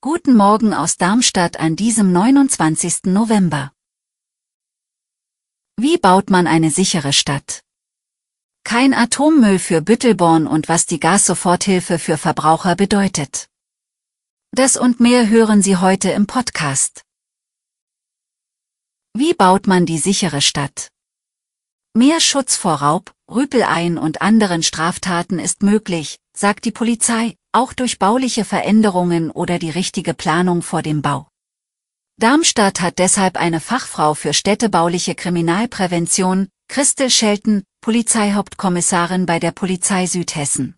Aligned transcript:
Guten 0.00 0.36
Morgen 0.36 0.72
aus 0.72 0.96
Darmstadt 0.96 1.58
an 1.58 1.74
diesem 1.74 2.12
29. 2.12 3.06
November. 3.06 3.72
Wie 5.76 5.98
baut 5.98 6.30
man 6.30 6.46
eine 6.46 6.70
sichere 6.70 7.12
Stadt? 7.12 7.64
Kein 8.62 8.94
Atommüll 8.94 9.58
für 9.58 9.82
Büttelborn 9.82 10.46
und 10.46 10.68
was 10.68 10.86
die 10.86 11.00
Gassoforthilfe 11.00 11.98
für 11.98 12.16
Verbraucher 12.18 12.76
bedeutet. 12.76 13.48
Das 14.52 14.76
und 14.76 15.00
mehr 15.00 15.28
hören 15.28 15.60
Sie 15.60 15.78
heute 15.78 16.10
im 16.10 16.28
Podcast. 16.28 17.02
Wie 19.12 19.34
baut 19.34 19.66
man 19.66 19.86
die 19.86 19.98
sichere 19.98 20.40
Stadt? 20.40 20.92
Mehr 21.94 22.20
Schutz 22.20 22.54
vor 22.54 22.74
Raub, 22.74 23.12
Rüpeleien 23.28 23.98
und 23.98 24.22
anderen 24.22 24.62
Straftaten 24.62 25.40
ist 25.40 25.64
möglich, 25.64 26.20
sagt 26.32 26.64
die 26.64 26.70
Polizei, 26.70 27.36
auch 27.52 27.72
durch 27.72 27.98
bauliche 27.98 28.44
Veränderungen 28.44 29.30
oder 29.30 29.58
die 29.58 29.70
richtige 29.70 30.14
Planung 30.14 30.62
vor 30.62 30.82
dem 30.82 31.02
Bau. 31.02 31.28
Darmstadt 32.18 32.80
hat 32.80 32.98
deshalb 32.98 33.36
eine 33.36 33.60
Fachfrau 33.60 34.14
für 34.14 34.34
städtebauliche 34.34 35.14
Kriminalprävention, 35.14 36.48
Christel 36.68 37.10
Schelten, 37.10 37.64
Polizeihauptkommissarin 37.80 39.26
bei 39.26 39.40
der 39.40 39.52
Polizei 39.52 40.06
Südhessen. 40.06 40.76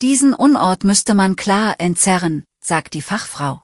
Diesen 0.00 0.32
Unort 0.32 0.84
müsste 0.84 1.14
man 1.14 1.34
klar 1.34 1.76
entzerren, 1.78 2.44
sagt 2.62 2.94
die 2.94 3.02
Fachfrau. 3.02 3.62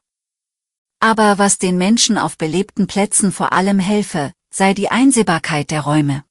Aber 0.98 1.38
was 1.38 1.58
den 1.58 1.78
Menschen 1.78 2.18
auf 2.18 2.36
belebten 2.36 2.88
Plätzen 2.88 3.30
vor 3.30 3.52
allem 3.52 3.78
helfe, 3.78 4.32
sei 4.52 4.74
die 4.74 4.90
Einsehbarkeit 4.90 5.70
der 5.70 5.82
Räume. 5.82 6.24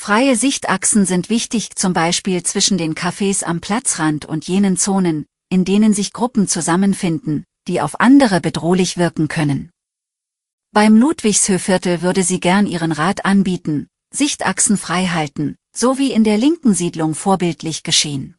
Freie 0.00 0.36
Sichtachsen 0.36 1.06
sind 1.06 1.28
wichtig 1.28 1.74
zum 1.74 1.92
Beispiel 1.92 2.44
zwischen 2.44 2.78
den 2.78 2.94
Cafés 2.94 3.42
am 3.42 3.60
Platzrand 3.60 4.26
und 4.26 4.46
jenen 4.46 4.76
Zonen, 4.76 5.26
in 5.50 5.64
denen 5.64 5.92
sich 5.92 6.12
Gruppen 6.12 6.46
zusammenfinden, 6.46 7.44
die 7.66 7.80
auf 7.80 8.00
andere 8.00 8.40
bedrohlich 8.40 8.96
wirken 8.96 9.26
können. 9.26 9.70
Beim 10.72 10.96
Ludwigshöhviertel 10.96 12.00
würde 12.00 12.22
sie 12.22 12.38
gern 12.38 12.66
ihren 12.66 12.92
Rat 12.92 13.24
anbieten, 13.26 13.88
Sichtachsen 14.14 14.78
frei 14.78 15.08
halten, 15.08 15.56
so 15.76 15.98
wie 15.98 16.12
in 16.12 16.22
der 16.22 16.38
linken 16.38 16.74
Siedlung 16.74 17.16
vorbildlich 17.16 17.82
geschehen. 17.82 18.36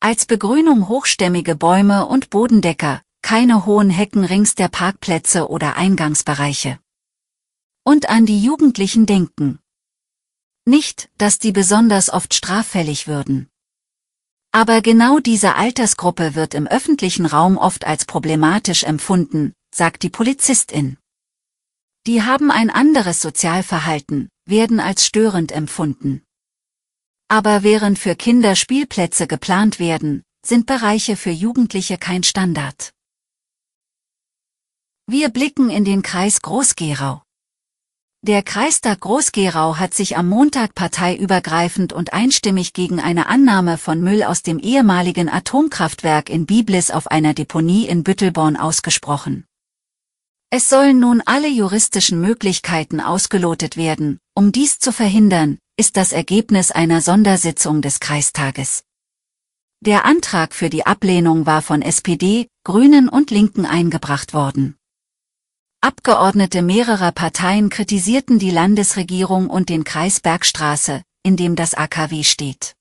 Als 0.00 0.24
Begrünung 0.24 0.88
hochstämmige 0.88 1.54
Bäume 1.54 2.06
und 2.06 2.30
Bodendecker, 2.30 3.02
keine 3.20 3.66
hohen 3.66 3.90
Hecken 3.90 4.24
rings 4.24 4.54
der 4.54 4.68
Parkplätze 4.68 5.50
oder 5.50 5.76
Eingangsbereiche. 5.76 6.80
Und 7.84 8.08
an 8.08 8.24
die 8.24 8.42
Jugendlichen 8.42 9.04
denken. 9.04 9.60
Nicht, 10.68 11.08
dass 11.16 11.38
die 11.38 11.52
besonders 11.52 12.10
oft 12.10 12.34
straffällig 12.34 13.06
würden. 13.06 13.48
Aber 14.52 14.82
genau 14.82 15.20
diese 15.20 15.54
Altersgruppe 15.54 16.34
wird 16.34 16.54
im 16.54 16.66
öffentlichen 16.66 17.24
Raum 17.24 17.56
oft 17.56 17.86
als 17.86 18.04
problematisch 18.04 18.82
empfunden, 18.82 19.52
sagt 19.72 20.02
die 20.02 20.10
Polizistin. 20.10 20.98
Die 22.06 22.22
haben 22.22 22.50
ein 22.50 22.70
anderes 22.70 23.20
Sozialverhalten, 23.20 24.28
werden 24.44 24.80
als 24.80 25.06
störend 25.06 25.52
empfunden. 25.52 26.24
Aber 27.28 27.62
während 27.62 27.98
für 27.98 28.16
Kinder 28.16 28.56
Spielplätze 28.56 29.26
geplant 29.26 29.78
werden, 29.78 30.22
sind 30.44 30.66
Bereiche 30.66 31.16
für 31.16 31.30
Jugendliche 31.30 31.98
kein 31.98 32.22
Standard. 32.22 32.92
Wir 35.06 35.28
blicken 35.28 35.70
in 35.70 35.84
den 35.84 36.02
Kreis 36.02 36.40
Groß-Gerau. 36.42 37.25
Der 38.26 38.42
Kreistag 38.42 39.02
Groß-Gerau 39.02 39.76
hat 39.76 39.94
sich 39.94 40.16
am 40.16 40.28
Montag 40.28 40.74
parteiübergreifend 40.74 41.92
und 41.92 42.12
einstimmig 42.12 42.72
gegen 42.72 42.98
eine 42.98 43.28
Annahme 43.28 43.78
von 43.78 44.00
Müll 44.00 44.24
aus 44.24 44.42
dem 44.42 44.58
ehemaligen 44.58 45.28
Atomkraftwerk 45.28 46.28
in 46.28 46.44
Biblis 46.44 46.90
auf 46.90 47.06
einer 47.06 47.34
Deponie 47.34 47.86
in 47.86 48.02
Büttelborn 48.02 48.56
ausgesprochen. 48.56 49.44
Es 50.50 50.68
sollen 50.68 50.98
nun 50.98 51.22
alle 51.24 51.46
juristischen 51.46 52.20
Möglichkeiten 52.20 53.00
ausgelotet 53.00 53.76
werden, 53.76 54.18
um 54.34 54.50
dies 54.50 54.80
zu 54.80 54.90
verhindern, 54.90 55.58
ist 55.76 55.96
das 55.96 56.10
Ergebnis 56.10 56.72
einer 56.72 57.02
Sondersitzung 57.02 57.80
des 57.80 58.00
Kreistages. 58.00 58.82
Der 59.80 60.04
Antrag 60.04 60.52
für 60.52 60.68
die 60.68 60.84
Ablehnung 60.84 61.46
war 61.46 61.62
von 61.62 61.80
SPD, 61.80 62.48
Grünen 62.64 63.08
und 63.08 63.30
Linken 63.30 63.66
eingebracht 63.66 64.34
worden. 64.34 64.74
Abgeordnete 65.80 66.62
mehrerer 66.62 67.12
Parteien 67.12 67.68
kritisierten 67.70 68.38
die 68.38 68.50
Landesregierung 68.50 69.48
und 69.48 69.68
den 69.68 69.84
Kreis 69.84 70.20
Bergstraße, 70.20 71.02
in 71.22 71.36
dem 71.36 71.56
das 71.56 71.74
AKW 71.74 72.24
steht. 72.24 72.74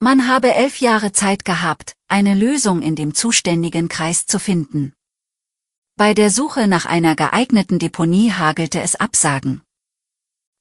Man 0.00 0.28
habe 0.28 0.54
elf 0.54 0.80
Jahre 0.80 1.12
Zeit 1.12 1.44
gehabt, 1.44 1.94
eine 2.06 2.34
Lösung 2.34 2.82
in 2.82 2.94
dem 2.94 3.14
zuständigen 3.14 3.88
Kreis 3.88 4.26
zu 4.26 4.38
finden. 4.38 4.92
Bei 5.96 6.14
der 6.14 6.30
Suche 6.30 6.68
nach 6.68 6.86
einer 6.86 7.16
geeigneten 7.16 7.80
Deponie 7.80 8.30
hagelte 8.30 8.80
es 8.80 8.94
Absagen. 8.94 9.62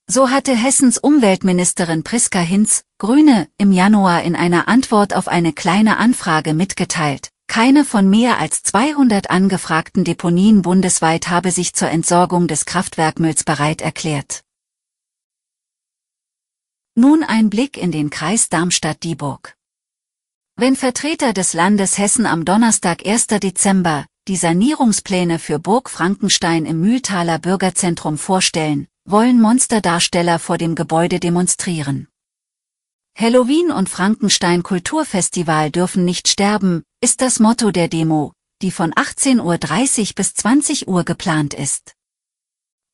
So 0.09 0.31
hatte 0.31 0.56
Hessens 0.56 0.98
Umweltministerin 0.98 2.04
Priska 2.04 2.40
Hinz, 2.40 2.84
Grüne, 2.98 3.48
im 3.58 3.72
Januar 3.72 4.24
in 4.24 4.36
einer 4.36 4.68
Antwort 4.68 5.14
auf 5.14 5.28
eine 5.28 5.54
kleine 5.54 5.98
Anfrage 5.98 6.54
mitgeteilt, 6.54 7.30
keine 7.57 7.85
von 7.85 8.07
mehr 8.07 8.38
als 8.38 8.62
200 8.62 9.31
angefragten 9.31 10.03
Deponien 10.03 10.62
bundesweit 10.62 11.28
habe 11.28 11.50
sich 11.50 11.73
zur 11.73 11.90
Entsorgung 11.90 12.47
des 12.47 12.66
Kraftwerkmülls 12.66 13.45
bereit 13.45 13.81
erklärt. 13.81 14.44
Nun 16.94 17.23
ein 17.23 17.50
Blick 17.50 17.75
in 17.75 17.91
den 17.91 18.12
Kreis 18.12 18.50
Darmstadt-Dieburg. 18.50 19.56
Wenn 20.56 20.75
Vertreter 20.75 21.34
des 21.34 21.53
Landes 21.53 21.97
Hessen 21.97 22.28
am 22.28 22.45
Donnerstag 22.45 23.03
1. 23.03 23.25
Dezember 23.25 24.06
die 24.28 24.35
Sanierungspläne 24.35 25.39
für 25.39 25.57
Burg 25.57 25.89
Frankenstein 25.89 26.68
im 26.68 26.79
Mühltaler 26.79 27.39
Bürgerzentrum 27.39 28.19
vorstellen, 28.19 28.88
wollen 29.03 29.41
Monsterdarsteller 29.41 30.38
vor 30.38 30.59
dem 30.59 30.75
Gebäude 30.75 31.19
demonstrieren. 31.19 32.07
Halloween 33.18 33.72
und 33.72 33.89
Frankenstein 33.89 34.62
Kulturfestival 34.62 35.72
dürfen 35.72 36.06
nicht 36.06 36.28
sterben, 36.28 36.84
ist 37.00 37.22
das 37.22 37.40
Motto 37.40 37.69
der 37.69 37.88
Demo, 37.88 38.34
die 38.63 38.72
von 38.72 38.91
18.30 38.91 39.40
Uhr 40.09 40.16
bis 40.16 40.34
20 40.34 40.88
Uhr 40.88 41.03
geplant 41.03 41.53
ist. 41.53 41.94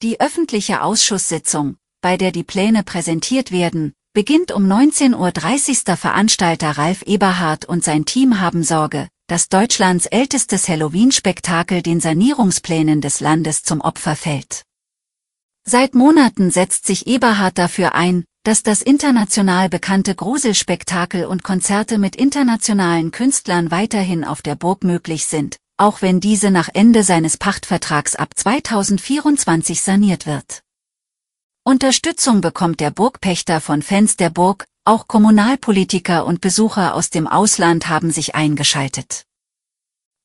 Die 0.02 0.20
öffentliche 0.20 0.82
Ausschusssitzung, 0.82 1.78
bei 2.02 2.18
der 2.18 2.34
die 2.34 2.44
Pläne 2.44 2.84
präsentiert 2.84 3.52
werden, 3.52 3.94
beginnt 4.14 4.52
um 4.52 4.66
19.30 4.66 5.90
Uhr. 5.90 5.96
Veranstalter 5.96 6.72
Ralf 6.72 7.04
Eberhardt 7.04 7.64
und 7.64 7.86
sein 7.86 8.04
Team 8.04 8.42
haben 8.42 8.64
Sorge, 8.64 9.08
dass 9.28 9.48
Deutschlands 9.48 10.06
ältestes 10.08 10.68
Halloween-Spektakel 10.68 11.82
den 11.82 12.02
Sanierungsplänen 12.02 13.00
des 13.00 13.22
Landes 13.22 13.64
zum 13.64 13.80
Opfer 13.80 14.18
fällt. 14.18 14.64
Seit 15.66 15.96
Monaten 15.96 16.52
setzt 16.52 16.86
sich 16.88 17.08
Eberhard 17.08 17.58
dafür 17.58 17.96
ein, 17.96 18.26
dass 18.44 18.62
das 18.62 18.82
international 18.82 19.70
bekannte 19.70 20.16
Gruselspektakel 20.16 21.26
und 21.26 21.44
Konzerte 21.44 21.98
mit 21.98 22.18
internationalen 22.18 23.12
Künstlern 23.12 23.72
weiterhin 23.72 24.26
auf 24.26 24.42
der 24.42 24.56
Burg 24.56 24.84
möglich 24.84 25.26
sind, 25.26 25.58
auch 25.78 26.02
wenn 26.02 26.20
diese 26.20 26.52
nach 26.52 26.70
Ende 26.74 27.04
seines 27.04 27.38
Pachtvertrags 27.38 28.16
ab 28.16 28.30
2024 28.36 29.82
saniert 29.82 30.26
wird. 30.26 30.62
Unterstützung 31.64 32.42
bekommt 32.42 32.82
der 32.82 32.92
Burgpächter 32.92 33.62
von 33.62 33.82
Fans 33.82 34.18
der 34.18 34.30
Burg, 34.30 34.66
auch 34.84 35.08
Kommunalpolitiker 35.08 36.26
und 36.26 36.42
Besucher 36.42 36.94
aus 36.94 37.10
dem 37.10 37.26
Ausland 37.26 37.88
haben 37.88 38.12
sich 38.12 38.36
eingeschaltet. 38.36 39.24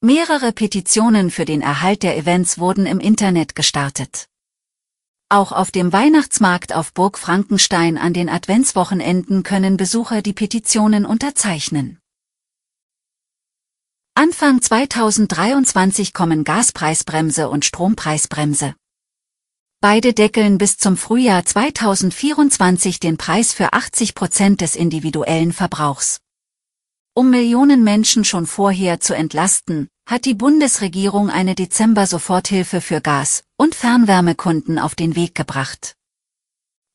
Mehrere 0.00 0.52
Petitionen 0.52 1.30
für 1.30 1.44
den 1.44 1.62
Erhalt 1.62 2.02
der 2.02 2.16
Events 2.16 2.58
wurden 2.58 2.86
im 2.86 2.98
Internet 2.98 3.54
gestartet. 3.54 4.26
Auch 5.30 5.52
auf 5.52 5.70
dem 5.70 5.92
Weihnachtsmarkt 5.92 6.72
auf 6.74 6.94
Burg 6.94 7.18
Frankenstein 7.18 7.98
an 7.98 8.14
den 8.14 8.30
Adventswochenenden 8.30 9.42
können 9.42 9.76
Besucher 9.76 10.22
die 10.22 10.32
Petitionen 10.32 11.04
unterzeichnen. 11.04 11.98
Anfang 14.14 14.62
2023 14.62 16.14
kommen 16.14 16.44
Gaspreisbremse 16.44 17.50
und 17.50 17.66
Strompreisbremse. 17.66 18.74
Beide 19.82 20.14
deckeln 20.14 20.56
bis 20.56 20.78
zum 20.78 20.96
Frühjahr 20.96 21.44
2024 21.44 22.98
den 22.98 23.18
Preis 23.18 23.52
für 23.52 23.74
80 23.74 24.14
Prozent 24.14 24.60
des 24.62 24.76
individuellen 24.76 25.52
Verbrauchs. 25.52 26.20
Um 27.14 27.28
Millionen 27.28 27.84
Menschen 27.84 28.24
schon 28.24 28.46
vorher 28.46 28.98
zu 29.00 29.14
entlasten, 29.14 29.88
hat 30.08 30.24
die 30.24 30.34
Bundesregierung 30.34 31.28
eine 31.28 31.54
Dezember-Soforthilfe 31.54 32.80
für 32.80 33.02
Gas- 33.02 33.42
und 33.58 33.74
Fernwärmekunden 33.74 34.78
auf 34.78 34.94
den 34.94 35.16
Weg 35.16 35.34
gebracht. 35.34 35.96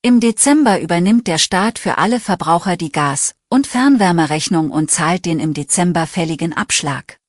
Im 0.01 0.19
Dezember 0.19 0.81
übernimmt 0.81 1.27
der 1.27 1.38
Staat 1.38 1.77
für 1.77 1.98
alle 1.98 2.19
Verbraucher 2.19 2.77
die 2.77 2.92
Gas- 2.92 3.36
und 3.50 3.68
Fernwärmerechnung 3.68 4.71
und 4.71 4.89
zahlt 4.89 5.25
den 5.25 5.39
im 5.39 5.54
Dezember 5.54 6.07
fälligen 6.07 6.54
Abschlag. 6.54 7.19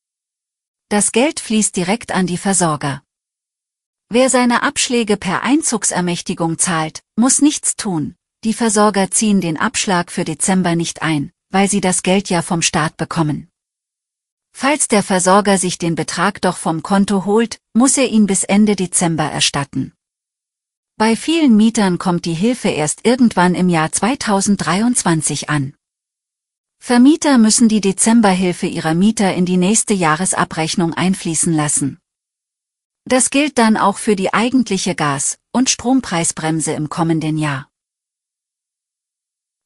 Das 0.88 1.12
Geld 1.12 1.40
fließt 1.40 1.76
direkt 1.76 2.12
an 2.12 2.26
die 2.26 2.38
Versorger. 2.38 3.02
Wer 4.08 4.30
seine 4.30 4.62
Abschläge 4.62 5.16
per 5.16 5.42
Einzugsermächtigung 5.42 6.58
zahlt, 6.58 7.02
muss 7.16 7.42
nichts 7.42 7.76
tun. 7.76 8.14
Die 8.44 8.54
Versorger 8.54 9.10
ziehen 9.10 9.40
den 9.40 9.56
Abschlag 9.56 10.12
für 10.12 10.24
Dezember 10.24 10.76
nicht 10.76 11.02
ein, 11.02 11.32
weil 11.50 11.68
sie 11.68 11.80
das 11.80 12.02
Geld 12.02 12.30
ja 12.30 12.42
vom 12.42 12.62
Staat 12.62 12.96
bekommen. 12.96 13.50
Falls 14.56 14.86
der 14.86 15.02
Versorger 15.02 15.58
sich 15.58 15.78
den 15.78 15.96
Betrag 15.96 16.40
doch 16.40 16.56
vom 16.56 16.84
Konto 16.84 17.24
holt, 17.24 17.58
muss 17.74 17.98
er 17.98 18.08
ihn 18.08 18.26
bis 18.26 18.44
Ende 18.44 18.76
Dezember 18.76 19.24
erstatten. 19.24 19.92
Bei 20.96 21.16
vielen 21.16 21.56
Mietern 21.56 21.98
kommt 21.98 22.24
die 22.24 22.34
Hilfe 22.34 22.68
erst 22.68 23.04
irgendwann 23.04 23.56
im 23.56 23.68
Jahr 23.68 23.90
2023 23.90 25.50
an. 25.50 25.74
Vermieter 26.78 27.36
müssen 27.36 27.68
die 27.68 27.80
Dezemberhilfe 27.80 28.66
ihrer 28.66 28.94
Mieter 28.94 29.34
in 29.34 29.44
die 29.44 29.56
nächste 29.56 29.92
Jahresabrechnung 29.92 30.94
einfließen 30.94 31.52
lassen. 31.52 31.98
Das 33.06 33.30
gilt 33.30 33.58
dann 33.58 33.76
auch 33.76 33.98
für 33.98 34.14
die 34.14 34.32
eigentliche 34.32 34.94
Gas- 34.94 35.36
und 35.52 35.68
Strompreisbremse 35.68 36.72
im 36.72 36.88
kommenden 36.88 37.38
Jahr. 37.38 37.68